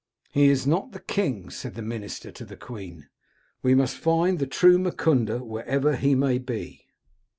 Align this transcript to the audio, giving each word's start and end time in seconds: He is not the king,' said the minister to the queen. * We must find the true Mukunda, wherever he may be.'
He 0.31 0.47
is 0.49 0.65
not 0.65 0.93
the 0.93 0.99
king,' 0.99 1.51
said 1.51 1.75
the 1.75 1.83
minister 1.83 2.31
to 2.31 2.43
the 2.43 2.57
queen. 2.57 3.07
* 3.33 3.61
We 3.61 3.75
must 3.75 3.97
find 3.99 4.39
the 4.39 4.47
true 4.47 4.79
Mukunda, 4.79 5.43
wherever 5.45 5.95
he 5.95 6.15
may 6.15 6.39
be.' 6.39 6.87